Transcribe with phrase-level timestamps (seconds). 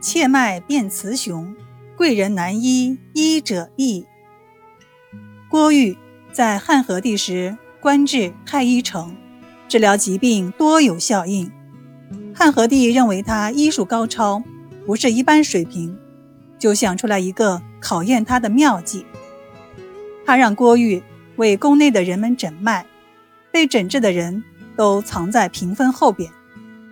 [0.00, 1.54] 切脉辨雌雄，
[1.94, 4.06] 贵人难医，医者易。
[5.50, 5.98] 郭玉
[6.32, 9.14] 在汉和帝时官至太医丞，
[9.68, 11.52] 治疗疾病多有效应。
[12.34, 14.42] 汉和帝认为他医术高超，
[14.86, 15.98] 不是一般水平，
[16.58, 19.04] 就想出来一个考验他的妙计。
[20.24, 21.02] 他让郭玉
[21.36, 22.86] 为宫内的人们诊脉，
[23.52, 24.42] 被诊治的人
[24.76, 26.32] 都藏在屏风后边，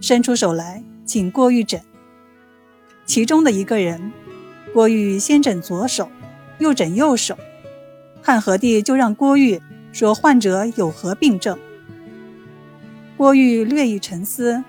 [0.00, 1.82] 伸出手来请郭玉诊。
[3.04, 4.12] 其中的一个人，
[4.72, 6.10] 郭玉先诊左手，
[6.58, 7.36] 又诊右手。
[8.22, 9.60] 汉和帝就让郭玉
[9.92, 11.58] 说患者有何病症。
[13.16, 14.64] 郭玉略一沉思。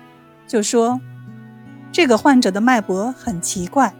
[0.46, 1.00] 就说，
[1.90, 3.96] 这个患者的脉搏很奇怪，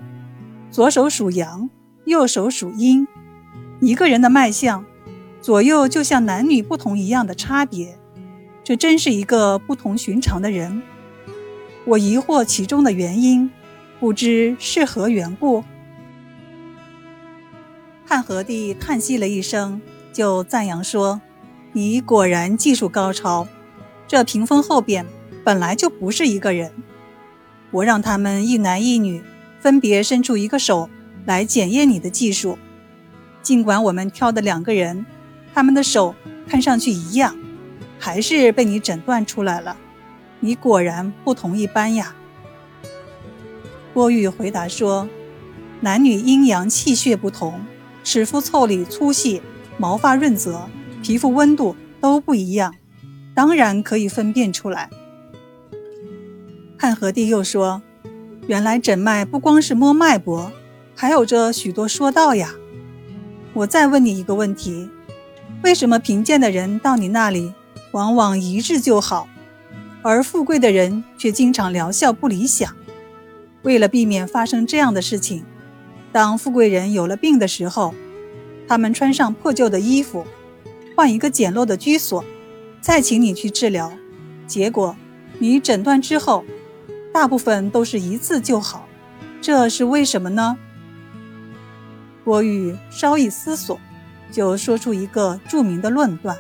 [0.71, 1.69] 左手属阳，
[2.05, 3.09] 右手属阴，
[3.81, 4.85] 一个人的脉象，
[5.41, 7.99] 左右就像男女不同一样的差别，
[8.63, 10.85] 这真是一个不同寻常的人。
[11.85, 13.51] 我疑惑其中的原因，
[13.99, 15.65] 不知是何缘故。
[18.05, 19.81] 汉和帝叹息了一声，
[20.13, 21.21] 就赞扬说
[21.73, 23.49] ：“你果然技术高超，
[24.07, 25.07] 这屏风后边。”
[25.45, 26.73] 本来就不是一个人，
[27.71, 29.23] 我让他们一男一女
[29.61, 30.91] 分别伸出一个手
[31.25, 32.59] 来检验你的技术。
[33.43, 35.07] 尽管我们挑的两个人，
[35.55, 36.17] 他们的手
[36.49, 37.37] 看上去一样，
[37.97, 39.77] 还是被你诊断出来了。
[40.41, 42.17] 你果然不同一般呀。
[43.97, 45.09] 郭玉回答说
[45.81, 47.65] ：“男女阴阳气血不同，
[48.05, 49.41] 齿肤腠理粗细，
[49.79, 50.69] 毛发润泽，
[51.03, 52.75] 皮肤温度都不一样，
[53.35, 54.91] 当然可以分辨出来。”
[56.79, 57.81] 汉和帝又说
[58.47, 60.53] ：“原来诊脉不光是摸脉搏，
[60.95, 62.51] 还有着许多说道呀。
[63.55, 64.91] 我再问你一个问题：
[65.65, 67.55] 为什么贫贱的人到你那里，
[67.93, 69.27] 往往一治就好，
[70.03, 72.77] 而富贵的人却经常疗效不理想？
[73.67, 75.45] 为了避免发生这样的事情，
[76.13, 77.93] 当富贵人有了病的时候，
[78.69, 80.25] 他们穿上破旧的衣服，
[80.95, 82.25] 换一个简陋的居所，
[82.81, 83.93] 再请你去治疗，
[84.47, 84.97] 结果
[85.41, 86.45] 你诊断之后。”
[87.13, 88.87] 大部分都是一次就好，
[89.41, 90.59] 这是为什么呢？
[92.23, 93.81] 郭玉稍一思索，
[94.31, 96.37] 就说出一个著名的论断：“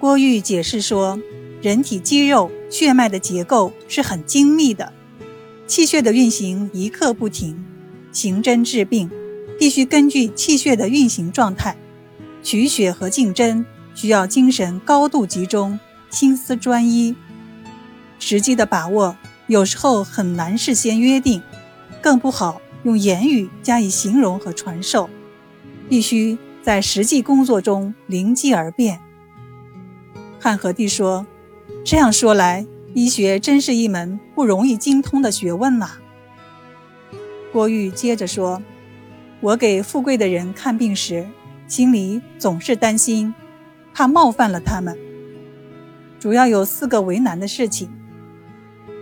[0.00, 1.20] 郭玉解释说，
[1.62, 4.92] 人体肌肉、血脉的结构是很精密的，
[5.68, 7.64] 气血的运行一刻不停，
[8.10, 9.08] 行针治病
[9.58, 11.76] 必须根据气血的运行状态，
[12.42, 13.64] 取血和进针。
[13.94, 15.78] 需要精神高度集中，
[16.08, 17.14] 心思专一。
[18.18, 19.14] 时机的把握
[19.48, 21.42] 有时候很难事先约定，
[22.00, 25.10] 更不好用言语加以形容和传授，
[25.90, 28.98] 必须在实际工作中灵机而变。
[30.40, 31.26] 汉和帝说
[31.84, 35.92] ：“这样说来，医学真是一门不容易精通的学问呐。”
[37.52, 38.62] 郭玉接着说
[39.40, 41.26] ：“我给富贵的人看病时，
[41.66, 43.34] 心里总是担心。”
[43.94, 44.96] 怕冒犯了他们，
[46.18, 47.90] 主要有四个为难的事情：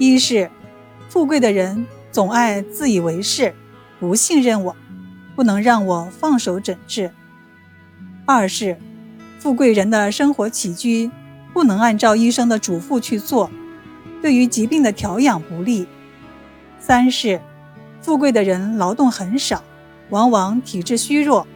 [0.00, 0.50] 一是
[1.08, 3.54] 富贵的人总爱自以为是，
[4.00, 4.76] 不信任我，
[5.36, 7.10] 不能让我放手诊治；
[8.26, 8.76] 二是
[9.38, 11.08] 富贵人的生活起居
[11.52, 13.50] 不能按照医生的嘱咐去做，
[14.22, 15.86] 对于疾病的调养不利；
[16.78, 17.40] 三是
[18.00, 19.62] 富贵的人劳动很少，
[20.10, 21.46] 往往体质虚弱，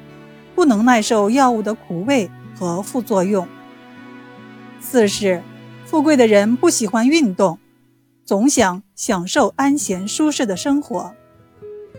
[0.55, 2.31] 不能耐受药物的苦味。
[2.57, 3.49] 和副作用。
[4.81, 5.43] 四是，
[5.85, 7.59] 富贵的人不喜欢运动，
[8.25, 11.13] 总想享受安闲舒适的生活，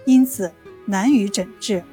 [0.05, 0.53] 因此
[0.85, 1.83] 难于诊治。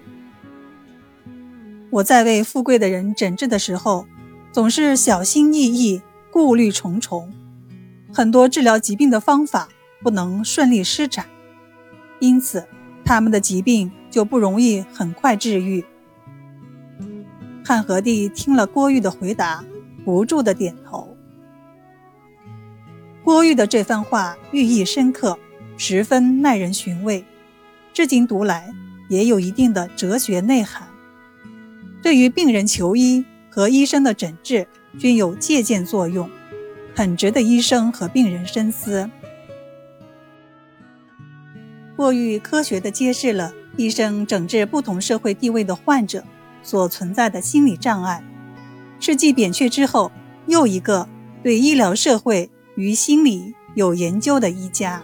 [1.90, 4.06] 我在为富贵的人诊治的时候，
[4.52, 7.32] 总是小心翼翼，顾虑重重，
[8.12, 9.70] 很多治疗疾病的方法
[10.02, 11.24] 不能顺利施展，
[12.20, 12.68] 因此
[13.02, 15.82] 他们的疾病就不容易很快治愈。
[17.64, 19.64] 汉和帝听了郭玉的回答，
[20.04, 21.16] 不住的点头。
[23.24, 25.38] 郭玉的这番话寓意深刻，
[25.78, 27.24] 十分耐人寻味，
[27.94, 28.70] 至今读来
[29.08, 30.88] 也有一定的哲学内涵，
[32.02, 34.66] 对于病人求医和医生的诊治
[34.98, 36.30] 均有借鉴作用，
[36.96, 39.10] 很值得医生和病人深思。
[41.94, 46.24] 过于科学地揭示了医生诊治不同社会地位的患者。
[46.64, 48.22] 所存在的心理障碍，
[49.00, 50.12] 是继扁鹊之后
[50.46, 51.08] 又一个
[51.42, 55.02] 对医疗社会与心理有研究的医家。